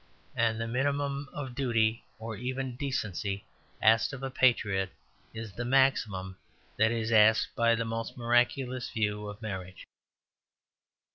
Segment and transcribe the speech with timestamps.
[0.35, 3.45] And the minimum of duty or even decency
[3.83, 4.89] asked of a patriot
[5.31, 6.37] is the maximum
[6.75, 9.85] that is asked by the most miraculous view of marriage.